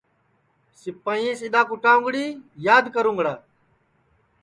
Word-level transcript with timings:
سِپائییاس 0.81 1.41
اِدؔا 1.45 1.61
کُٹاؤنگڑی 1.69 2.25
یاد 2.65 2.85
کرُونگڑا 2.93 3.33